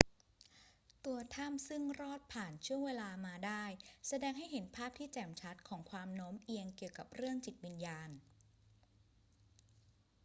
[1.05, 3.63] ตัวถ้ำซึ่งรอดผ่านช่วงเวลามาได้
[4.07, 8.09] แสดงให้เห็นภาพที่แจ่มชัดของความโน้มเอียงเกี่ยวกับเรื่องจิตวิญญาณ